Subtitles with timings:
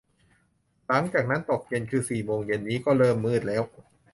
[0.87, 3.63] หลังจากนั้นตกเย็น คือสี่โมงเย็นนี้ก็เริ่มมืดแล้ว